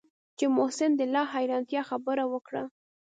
[0.37, 2.63] چې محسن د لا حيرانتيا خبره وکړه.